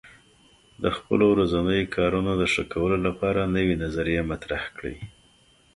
د 0.83 0.85
خپلو 0.97 1.25
ورځنیو 1.33 1.91
کارونو 1.95 2.31
د 2.41 2.43
ښه 2.53 2.63
کولو 2.73 2.97
لپاره 3.07 3.51
نوې 3.55 3.75
نظریې 3.83 4.21
مطرح 4.31 4.63
کړئ. 4.75 4.97